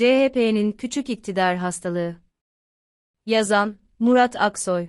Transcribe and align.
CHP'nin 0.00 0.72
küçük 0.72 1.10
iktidar 1.10 1.56
hastalığı. 1.56 2.16
Yazan 3.26 3.76
Murat 3.98 4.36
Aksoy. 4.36 4.88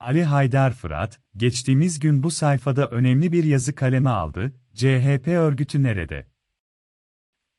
Ali 0.00 0.24
Haydar 0.24 0.72
Fırat, 0.72 1.20
geçtiğimiz 1.36 2.00
gün 2.00 2.22
bu 2.22 2.30
sayfada 2.30 2.86
önemli 2.86 3.32
bir 3.32 3.44
yazı 3.44 3.74
kaleme 3.74 4.10
aldı, 4.10 4.52
CHP 4.74 5.28
örgütü 5.28 5.82
nerede? 5.82 6.26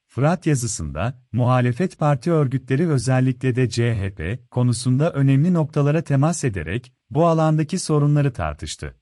Fırat 0.07 0.45
yazısında, 0.45 1.21
muhalefet 1.31 1.99
parti 1.99 2.31
örgütleri 2.31 2.89
özellikle 2.89 3.55
de 3.55 3.69
CHP, 3.69 4.51
konusunda 4.51 5.13
önemli 5.13 5.53
noktalara 5.53 6.01
temas 6.03 6.43
ederek, 6.43 6.93
bu 7.09 7.25
alandaki 7.25 7.79
sorunları 7.79 8.33
tartıştı. 8.33 8.95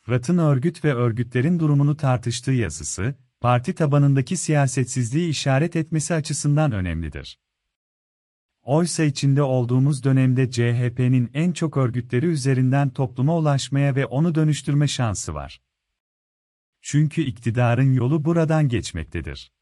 Fırat'ın 0.00 0.38
örgüt 0.38 0.84
ve 0.84 0.94
örgütlerin 0.94 1.58
durumunu 1.58 1.96
tartıştığı 1.96 2.52
yazısı, 2.52 3.14
parti 3.42 3.74
tabanındaki 3.74 4.36
siyasetsizliği 4.36 5.30
işaret 5.30 5.76
etmesi 5.76 6.14
açısından 6.14 6.72
önemlidir. 6.72 7.38
Oysa 8.62 9.04
içinde 9.04 9.42
olduğumuz 9.42 10.04
dönemde 10.04 10.50
CHP'nin 10.50 11.30
en 11.34 11.52
çok 11.52 11.76
örgütleri 11.76 12.26
üzerinden 12.26 12.90
topluma 12.90 13.38
ulaşmaya 13.38 13.96
ve 13.96 14.06
onu 14.06 14.34
dönüştürme 14.34 14.88
şansı 14.88 15.34
var. 15.34 15.62
Çünkü 16.80 17.22
iktidarın 17.22 17.92
yolu 17.92 18.24
buradan 18.24 18.68
geçmektedir. 18.68 19.52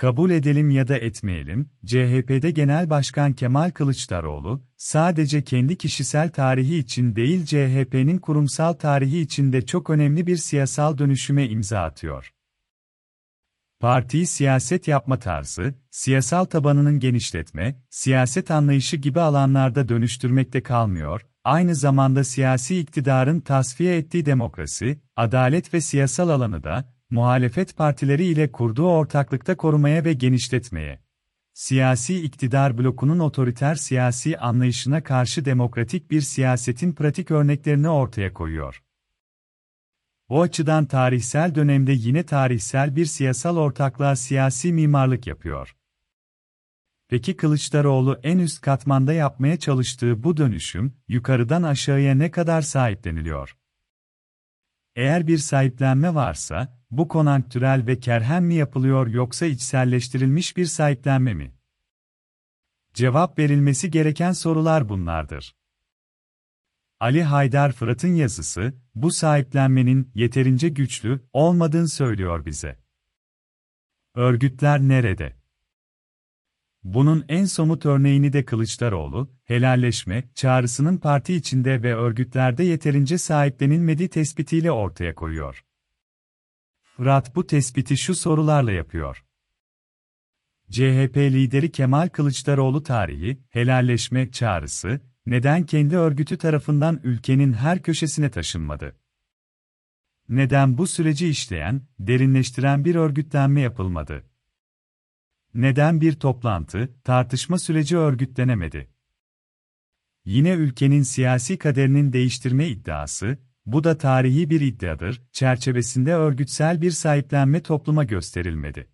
Kabul 0.00 0.30
edelim 0.30 0.70
ya 0.70 0.88
da 0.88 0.96
etmeyelim, 0.98 1.70
CHP'de 1.86 2.50
Genel 2.50 2.90
Başkan 2.90 3.32
Kemal 3.32 3.70
Kılıçdaroğlu, 3.70 4.62
sadece 4.76 5.44
kendi 5.44 5.78
kişisel 5.78 6.30
tarihi 6.30 6.78
için 6.78 7.16
değil 7.16 7.44
CHP'nin 7.44 8.18
kurumsal 8.18 8.72
tarihi 8.72 9.20
için 9.20 9.52
de 9.52 9.66
çok 9.66 9.90
önemli 9.90 10.26
bir 10.26 10.36
siyasal 10.36 10.98
dönüşüme 10.98 11.48
imza 11.48 11.80
atıyor. 11.80 12.32
Partiyi 13.80 14.26
siyaset 14.26 14.88
yapma 14.88 15.18
tarzı, 15.18 15.74
siyasal 15.90 16.44
tabanının 16.44 17.00
genişletme, 17.00 17.82
siyaset 17.90 18.50
anlayışı 18.50 18.96
gibi 18.96 19.20
alanlarda 19.20 19.88
dönüştürmekte 19.88 20.62
kalmıyor, 20.62 21.26
aynı 21.44 21.74
zamanda 21.74 22.24
siyasi 22.24 22.78
iktidarın 22.78 23.40
tasfiye 23.40 23.96
ettiği 23.96 24.26
demokrasi, 24.26 25.00
adalet 25.16 25.74
ve 25.74 25.80
siyasal 25.80 26.28
alanı 26.28 26.64
da, 26.64 26.99
muhalefet 27.10 27.76
partileri 27.76 28.24
ile 28.24 28.52
kurduğu 28.52 28.88
ortaklıkta 28.88 29.56
korumaya 29.56 30.04
ve 30.04 30.12
genişletmeye, 30.12 31.00
siyasi 31.52 32.22
iktidar 32.22 32.78
blokunun 32.78 33.18
otoriter 33.18 33.74
siyasi 33.74 34.38
anlayışına 34.38 35.02
karşı 35.02 35.44
demokratik 35.44 36.10
bir 36.10 36.20
siyasetin 36.20 36.92
pratik 36.92 37.30
örneklerini 37.30 37.88
ortaya 37.88 38.32
koyuyor. 38.32 38.82
O 40.28 40.42
açıdan 40.42 40.86
tarihsel 40.86 41.54
dönemde 41.54 41.92
yine 41.92 42.22
tarihsel 42.22 42.96
bir 42.96 43.06
siyasal 43.06 43.56
ortaklığa 43.56 44.16
siyasi 44.16 44.72
mimarlık 44.72 45.26
yapıyor. 45.26 45.76
Peki 47.08 47.36
Kılıçdaroğlu 47.36 48.20
en 48.22 48.38
üst 48.38 48.60
katmanda 48.60 49.12
yapmaya 49.12 49.56
çalıştığı 49.56 50.22
bu 50.22 50.36
dönüşüm, 50.36 50.94
yukarıdan 51.08 51.62
aşağıya 51.62 52.14
ne 52.14 52.30
kadar 52.30 52.62
sahipleniliyor? 52.62 53.56
Eğer 54.96 55.26
bir 55.26 55.38
sahiplenme 55.38 56.14
varsa, 56.14 56.79
bu 56.90 57.08
konanktürel 57.08 57.86
ve 57.86 58.00
kerhen 58.00 58.42
mi 58.42 58.54
yapılıyor 58.54 59.06
yoksa 59.06 59.46
içselleştirilmiş 59.46 60.56
bir 60.56 60.66
sahiplenme 60.66 61.34
mi? 61.34 61.54
Cevap 62.94 63.38
verilmesi 63.38 63.90
gereken 63.90 64.32
sorular 64.32 64.88
bunlardır. 64.88 65.56
Ali 67.00 67.22
Haydar 67.22 67.72
Fırat'ın 67.72 68.14
yazısı, 68.14 68.74
bu 68.94 69.10
sahiplenmenin 69.10 70.10
yeterince 70.14 70.68
güçlü 70.68 71.20
olmadığını 71.32 71.88
söylüyor 71.88 72.46
bize. 72.46 72.78
Örgütler 74.14 74.80
nerede? 74.80 75.36
Bunun 76.84 77.24
en 77.28 77.44
somut 77.44 77.86
örneğini 77.86 78.32
de 78.32 78.44
Kılıçdaroğlu, 78.44 79.30
helalleşme 79.44 80.24
çağrısının 80.34 80.96
parti 80.96 81.34
içinde 81.34 81.82
ve 81.82 81.94
örgütlerde 81.94 82.64
yeterince 82.64 83.18
sahiplenilmediği 83.18 84.08
tespitiyle 84.08 84.72
ortaya 84.72 85.14
koyuyor. 85.14 85.64
Fırat 87.00 87.36
bu 87.36 87.46
tespiti 87.46 87.96
şu 87.96 88.14
sorularla 88.14 88.72
yapıyor. 88.72 89.24
CHP 90.70 91.16
lideri 91.16 91.72
Kemal 91.72 92.08
Kılıçdaroğlu 92.08 92.82
tarihi, 92.82 93.42
helalleşme 93.50 94.30
çağrısı, 94.30 95.00
neden 95.26 95.66
kendi 95.66 95.96
örgütü 95.96 96.38
tarafından 96.38 97.00
ülkenin 97.04 97.52
her 97.52 97.82
köşesine 97.82 98.30
taşınmadı? 98.30 98.96
Neden 100.28 100.78
bu 100.78 100.86
süreci 100.86 101.28
işleyen, 101.28 101.82
derinleştiren 101.98 102.84
bir 102.84 102.94
örgütlenme 102.94 103.60
yapılmadı? 103.60 104.24
Neden 105.54 106.00
bir 106.00 106.12
toplantı, 106.12 106.94
tartışma 107.04 107.58
süreci 107.58 107.96
örgütlenemedi? 107.96 108.90
Yine 110.24 110.50
ülkenin 110.50 111.02
siyasi 111.02 111.58
kaderinin 111.58 112.12
değiştirme 112.12 112.68
iddiası, 112.68 113.38
bu 113.72 113.84
da 113.84 113.98
tarihi 113.98 114.50
bir 114.50 114.60
iddiadır, 114.60 115.22
çerçevesinde 115.32 116.14
örgütsel 116.14 116.82
bir 116.82 116.90
sahiplenme 116.90 117.62
topluma 117.62 118.04
gösterilmedi. 118.04 118.88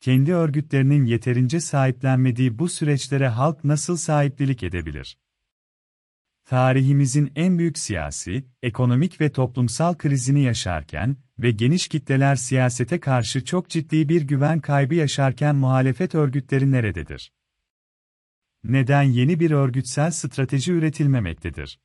Kendi 0.00 0.34
örgütlerinin 0.34 1.04
yeterince 1.04 1.60
sahiplenmediği 1.60 2.58
bu 2.58 2.68
süreçlere 2.68 3.28
halk 3.28 3.64
nasıl 3.64 3.96
sahiplilik 3.96 4.62
edebilir? 4.62 5.18
Tarihimizin 6.44 7.32
en 7.36 7.58
büyük 7.58 7.78
siyasi, 7.78 8.44
ekonomik 8.62 9.20
ve 9.20 9.32
toplumsal 9.32 9.94
krizini 9.94 10.42
yaşarken 10.42 11.16
ve 11.38 11.50
geniş 11.50 11.88
kitleler 11.88 12.36
siyasete 12.36 13.00
karşı 13.00 13.44
çok 13.44 13.68
ciddi 13.68 14.08
bir 14.08 14.22
güven 14.22 14.60
kaybı 14.60 14.94
yaşarken 14.94 15.56
muhalefet 15.56 16.14
örgütleri 16.14 16.72
nerededir? 16.72 17.32
Neden 18.64 19.02
yeni 19.02 19.40
bir 19.40 19.50
örgütsel 19.50 20.10
strateji 20.10 20.72
üretilmemektedir? 20.72 21.78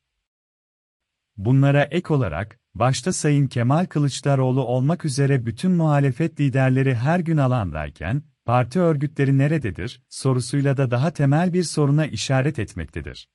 Bunlara 1.36 1.82
ek 1.82 2.14
olarak, 2.14 2.60
başta 2.74 3.12
Sayın 3.12 3.46
Kemal 3.46 3.86
Kılıçdaroğlu 3.86 4.64
olmak 4.64 5.04
üzere 5.04 5.46
bütün 5.46 5.70
muhalefet 5.70 6.40
liderleri 6.40 6.94
her 6.94 7.20
gün 7.20 7.36
alandayken, 7.36 8.22
parti 8.44 8.80
örgütleri 8.80 9.38
nerededir, 9.38 10.02
sorusuyla 10.08 10.76
da 10.76 10.90
daha 10.90 11.10
temel 11.10 11.52
bir 11.52 11.62
soruna 11.62 12.06
işaret 12.06 12.58
etmektedir. 12.58 13.28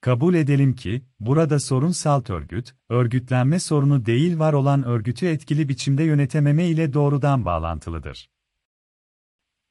Kabul 0.00 0.34
edelim 0.34 0.74
ki, 0.74 1.04
burada 1.20 1.60
sorun 1.60 1.90
salt 1.90 2.30
örgüt, 2.30 2.74
örgütlenme 2.88 3.58
sorunu 3.60 4.06
değil 4.06 4.38
var 4.38 4.52
olan 4.52 4.84
örgütü 4.84 5.26
etkili 5.26 5.68
biçimde 5.68 6.04
yönetememe 6.04 6.66
ile 6.66 6.92
doğrudan 6.92 7.44
bağlantılıdır. 7.44 8.30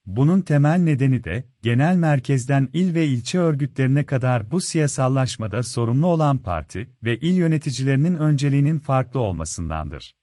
Bunun 0.10 0.42
temel 0.42 0.80
nedeni 0.80 1.24
de, 1.24 1.44
genel 1.62 1.96
merkezden 1.96 2.70
il 2.74 2.96
ve 2.96 3.08
ilçe 3.08 3.40
örgütlerine 3.40 4.06
kadar 4.06 4.52
bu 4.52 4.62
siyasallaşmada 4.62 5.64
sorumlu 5.64 6.08
olan 6.08 6.38
parti 6.38 6.90
ve 7.04 7.18
il 7.18 7.34
yöneticilerinin 7.34 8.16
önceliğinin 8.16 8.80
farklı 8.80 9.20
olmasındandır. 9.20 10.16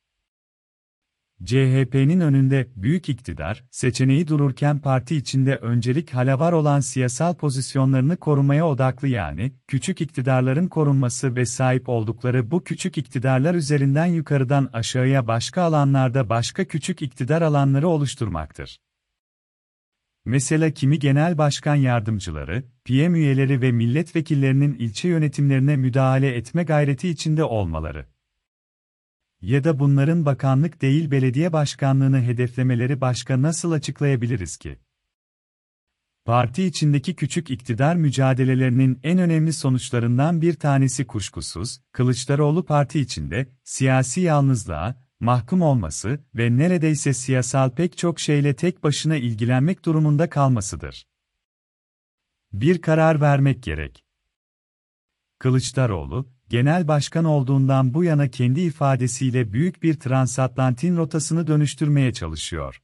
CHP'nin 1.45 2.21
önünde 2.21 2.69
büyük 2.77 3.09
iktidar 3.09 3.65
seçeneği 3.71 4.29
dururken 4.29 4.79
parti 4.79 5.17
içinde 5.17 5.57
öncelik 5.57 6.15
hala 6.15 6.39
var 6.39 6.53
olan 6.53 6.81
siyasal 6.81 7.35
pozisyonlarını 7.35 8.17
korumaya 8.17 8.69
odaklı 8.69 9.09
yani 9.09 9.53
küçük 9.67 10.01
iktidarların 10.01 10.69
korunması 10.69 11.37
ve 11.37 11.47
sahip 11.47 11.89
oldukları 11.89 12.51
bu 12.51 12.65
küçük 12.65 12.99
iktidarlar 12.99 13.55
üzerinden 13.55 14.07
yukarıdan 14.07 14.71
aşağıya 14.73 15.27
başka 15.27 15.63
alanlarda 15.63 16.29
başka 16.29 16.65
küçük 16.65 17.03
iktidar 17.03 17.43
alanları 17.43 17.89
oluşturmaktır. 17.89 18.79
Mesela 20.27 20.71
kimi 20.71 20.99
genel 20.99 21.39
başkan 21.39 21.75
yardımcıları, 21.75 22.65
PM 22.85 23.15
üyeleri 23.15 23.61
ve 23.61 23.73
milletvekillerinin 23.73 24.75
ilçe 24.75 25.09
yönetimlerine 25.09 25.77
müdahale 25.77 26.37
etme 26.37 26.65
gayreti 26.65 27.09
içinde 27.09 27.45
olmaları. 27.45 28.07
Ya 29.41 29.65
da 29.65 29.79
bunların 29.79 30.27
bakanlık 30.27 30.83
değil 30.83 31.11
belediye 31.11 31.53
başkanlığını 31.53 32.23
hedeflemeleri 32.23 33.01
başka 33.01 33.43
nasıl 33.43 33.73
açıklayabiliriz 33.73 34.57
ki? 34.57 34.79
Parti 36.25 36.65
içindeki 36.65 37.17
küçük 37.17 37.51
iktidar 37.51 37.97
mücadelelerinin 37.97 39.01
en 39.03 39.19
önemli 39.19 39.53
sonuçlarından 39.53 40.43
bir 40.43 40.55
tanesi 40.55 41.07
kuşkusuz, 41.07 41.81
Kılıçdaroğlu 41.93 42.65
parti 42.65 43.01
içinde 43.01 43.49
siyasi 43.65 44.21
yalnızlığa, 44.21 45.06
mahkum 45.21 45.63
olması 45.63 46.25
ve 46.35 46.57
neredeyse 46.57 47.15
siyasal 47.15 47.71
pek 47.71 47.99
çok 47.99 48.21
şeyle 48.21 48.57
tek 48.57 48.83
başına 48.83 49.17
ilgilenmek 49.17 49.85
durumunda 49.85 50.31
kalmasıdır. 50.31 51.07
Bir 52.53 52.83
karar 52.83 53.21
vermek 53.21 53.63
gerek. 53.63 54.05
Kılıçdaroğlu, 55.39 56.33
genel 56.49 56.89
başkan 56.89 57.25
olduğundan 57.25 57.95
bu 57.95 58.05
yana 58.05 58.31
kendi 58.31 58.61
ifadesiyle 58.61 59.53
büyük 59.53 59.83
bir 59.83 60.01
transatlantin 60.01 60.97
rotasını 60.97 61.47
dönüştürmeye 61.47 62.13
çalışıyor. 62.13 62.83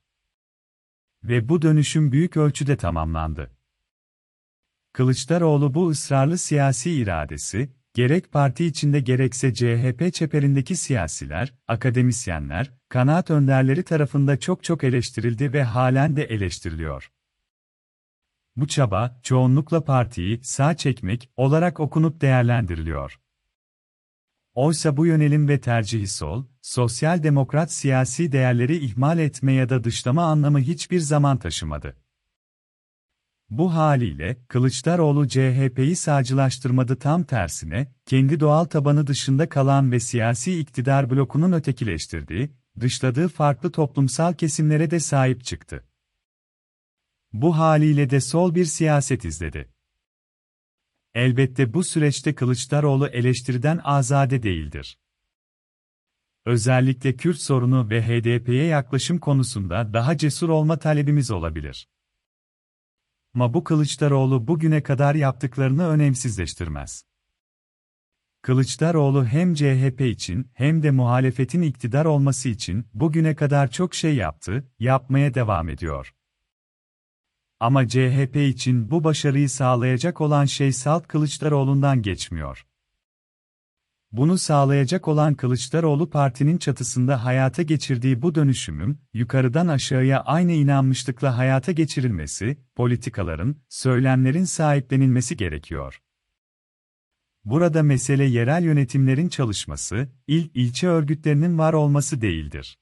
Ve 1.25 1.49
bu 1.49 1.63
dönüşüm 1.63 2.13
büyük 2.13 2.37
ölçüde 2.37 2.77
tamamlandı. 2.77 3.57
Kılıçdaroğlu 4.93 5.75
bu 5.75 5.89
ısrarlı 5.89 6.39
siyasi 6.39 6.93
iradesi, 6.93 7.73
gerek 7.95 8.33
parti 8.33 8.65
içinde 8.65 9.01
gerekse 9.01 9.55
CHP 9.55 10.15
çeperindeki 10.15 10.77
siyasiler, 10.77 11.55
akademisyenler, 11.69 12.73
kanaat 12.89 13.31
önderleri 13.31 13.83
tarafında 13.83 14.39
çok 14.39 14.65
çok 14.65 14.85
eleştirildi 14.85 15.53
ve 15.53 15.63
halen 15.63 16.17
de 16.17 16.25
eleştiriliyor. 16.25 17.11
Bu 18.57 18.67
çaba, 18.67 19.21
çoğunlukla 19.23 19.85
partiyi 19.85 20.41
sağ 20.43 20.77
çekmek 20.77 21.31
olarak 21.37 21.81
okunup 21.81 22.21
değerlendiriliyor. 22.21 23.19
Oysa 24.55 24.97
bu 24.97 25.07
yönelim 25.07 25.49
ve 25.49 25.61
tercihi 25.61 26.07
sol, 26.07 26.45
sosyal 26.63 27.23
demokrat 27.23 27.73
siyasi 27.73 28.33
değerleri 28.33 28.77
ihmal 28.77 29.19
etme 29.19 29.53
ya 29.53 29.69
da 29.69 29.85
dışlama 29.85 30.25
anlamı 30.25 30.61
hiçbir 30.61 31.01
zaman 31.01 31.39
taşımadı. 31.39 32.02
Bu 33.53 33.75
haliyle, 33.75 34.37
Kılıçdaroğlu 34.49 35.29
CHP'yi 35.29 35.97
sağcılaştırmadı 35.97 36.97
tam 36.97 37.25
tersine, 37.25 37.93
kendi 38.07 38.41
doğal 38.41 38.65
tabanı 38.65 39.07
dışında 39.07 39.49
kalan 39.49 39.93
ve 39.93 40.01
siyasi 40.01 40.59
iktidar 40.59 41.11
blokunun 41.11 41.53
ötekileştirdiği, 41.53 42.51
dışladığı 42.81 43.29
farklı 43.29 43.73
toplumsal 43.73 44.35
kesimlere 44.35 44.91
de 44.91 45.01
sahip 45.01 45.45
çıktı. 45.45 45.85
Bu 47.33 47.59
haliyle 47.59 48.11
de 48.11 48.21
sol 48.21 48.55
bir 48.55 48.65
siyaset 48.65 49.25
izledi. 49.25 49.73
Elbette 51.15 51.75
bu 51.75 51.85
süreçte 51.85 52.35
Kılıçdaroğlu 52.35 53.07
eleştiriden 53.07 53.81
azade 53.85 54.43
değildir. 54.43 54.99
Özellikle 56.45 57.17
Kürt 57.17 57.39
sorunu 57.39 57.91
ve 57.91 58.03
HDP'ye 58.03 58.65
yaklaşım 58.65 59.19
konusunda 59.19 59.95
daha 59.95 60.17
cesur 60.17 60.49
olma 60.49 60.77
talebimiz 60.77 61.31
olabilir. 61.31 61.89
Ama 63.35 63.55
bu 63.55 63.65
Kılıçdaroğlu 63.65 64.47
bugüne 64.49 64.83
kadar 64.83 65.15
yaptıklarını 65.15 65.89
önemsizleştirmez. 65.89 67.05
Kılıçdaroğlu 68.43 69.27
hem 69.27 69.55
CHP 69.55 70.01
için 70.01 70.51
hem 70.55 70.83
de 70.83 70.91
muhalefetin 70.91 71.63
iktidar 71.63 72.05
olması 72.05 72.49
için 72.49 72.87
bugüne 72.95 73.35
kadar 73.35 73.71
çok 73.71 73.95
şey 73.95 74.15
yaptı, 74.15 74.69
yapmaya 74.79 75.35
devam 75.35 75.69
ediyor. 75.69 76.15
Ama 77.61 77.89
CHP 77.89 78.37
için 78.37 78.91
bu 78.91 79.05
başarıyı 79.05 79.51
sağlayacak 79.51 80.21
olan 80.21 80.45
şey 80.45 80.73
Salt 80.73 81.09
Kılıçdaroğlu'ndan 81.09 82.03
geçmiyor. 82.03 82.67
Bunu 84.13 84.39
sağlayacak 84.39 85.09
olan 85.09 85.35
Kılıçdaroğlu 85.35 86.11
partinin 86.11 86.59
çatısında 86.59 87.25
hayata 87.25 87.63
geçirdiği 87.63 88.23
bu 88.23 88.35
dönüşümün, 88.35 88.99
yukarıdan 89.15 89.69
aşağıya 89.69 90.21
aynı 90.21 90.53
inanmışlıkla 90.53 91.39
hayata 91.39 91.73
geçirilmesi, 91.73 92.59
politikaların, 92.75 93.57
söylemlerin 93.69 94.45
sahiplenilmesi 94.45 95.37
gerekiyor. 95.37 96.01
Burada 97.45 97.83
mesele 97.83 98.25
yerel 98.25 98.65
yönetimlerin 98.65 99.29
çalışması, 99.29 100.09
il 100.27 100.51
ilçe 100.55 100.89
örgütlerinin 100.89 101.59
var 101.59 101.73
olması 101.73 102.21
değildir. 102.21 102.79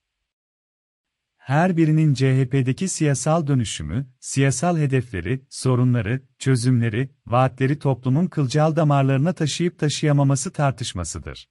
Her 1.41 1.77
birinin 1.77 2.15
CHP'deki 2.15 2.89
siyasal 2.89 3.47
dönüşümü, 3.47 4.07
siyasal 4.21 4.79
hedefleri, 4.79 5.43
sorunları, 5.51 6.23
çözümleri, 6.39 7.11
vaatleri 7.27 7.79
toplumun 7.79 8.27
kılcal 8.27 8.77
damarlarına 8.77 9.33
taşıyıp 9.33 9.79
taşıyamaması 9.79 10.53
tartışmasıdır. 10.53 11.49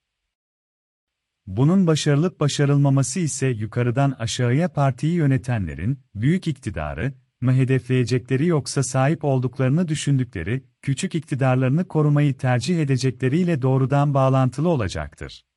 Bunun 1.48 1.88
başarılıp 1.88 2.40
başarılmaması 2.40 3.20
ise 3.20 3.48
yukarıdan 3.48 4.16
aşağıya 4.20 4.74
partiyi 4.74 5.14
yönetenlerin, 5.14 6.00
büyük 6.16 6.48
iktidarı, 6.48 7.14
mı 7.42 7.54
hedefleyecekleri 7.54 8.48
yoksa 8.48 8.84
sahip 8.84 9.24
olduklarını 9.24 9.88
düşündükleri, 9.88 10.64
küçük 10.82 11.16
iktidarlarını 11.16 11.88
korumayı 11.88 12.38
tercih 12.38 12.82
edecekleriyle 12.82 13.62
doğrudan 13.62 14.14
bağlantılı 14.14 14.70
olacaktır. 14.70 15.49